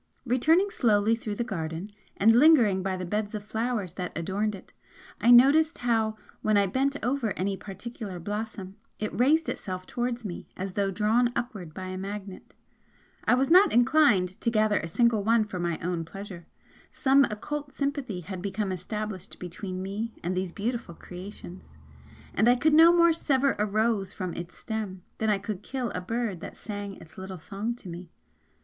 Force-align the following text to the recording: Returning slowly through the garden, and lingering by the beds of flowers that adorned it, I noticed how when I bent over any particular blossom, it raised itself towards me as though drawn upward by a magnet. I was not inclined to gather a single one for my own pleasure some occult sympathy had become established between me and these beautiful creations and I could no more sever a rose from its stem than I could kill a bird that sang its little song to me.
Returning 0.25 0.71
slowly 0.71 1.15
through 1.15 1.35
the 1.35 1.43
garden, 1.43 1.91
and 2.17 2.35
lingering 2.35 2.81
by 2.81 2.97
the 2.97 3.05
beds 3.05 3.35
of 3.35 3.43
flowers 3.45 3.93
that 3.93 4.11
adorned 4.17 4.55
it, 4.55 4.73
I 5.19 5.29
noticed 5.29 5.77
how 5.77 6.17
when 6.41 6.57
I 6.57 6.65
bent 6.65 6.95
over 7.05 7.33
any 7.33 7.55
particular 7.55 8.17
blossom, 8.17 8.77
it 8.97 9.13
raised 9.13 9.47
itself 9.47 9.85
towards 9.85 10.25
me 10.25 10.49
as 10.57 10.73
though 10.73 10.89
drawn 10.89 11.31
upward 11.35 11.75
by 11.75 11.85
a 11.85 11.99
magnet. 11.99 12.55
I 13.25 13.35
was 13.35 13.51
not 13.51 13.71
inclined 13.71 14.41
to 14.41 14.49
gather 14.49 14.79
a 14.79 14.87
single 14.87 15.23
one 15.23 15.43
for 15.43 15.59
my 15.59 15.77
own 15.83 16.03
pleasure 16.03 16.47
some 16.91 17.25
occult 17.25 17.71
sympathy 17.71 18.21
had 18.21 18.41
become 18.41 18.71
established 18.71 19.37
between 19.37 19.83
me 19.83 20.15
and 20.23 20.35
these 20.35 20.51
beautiful 20.51 20.95
creations 20.95 21.69
and 22.33 22.47
I 22.49 22.55
could 22.55 22.73
no 22.73 22.91
more 22.91 23.13
sever 23.13 23.55
a 23.59 23.67
rose 23.67 24.13
from 24.13 24.33
its 24.33 24.57
stem 24.57 25.03
than 25.19 25.29
I 25.29 25.37
could 25.37 25.61
kill 25.61 25.91
a 25.91 26.01
bird 26.01 26.39
that 26.39 26.57
sang 26.57 26.95
its 26.95 27.19
little 27.19 27.37
song 27.37 27.75
to 27.75 27.87
me. 27.87 28.09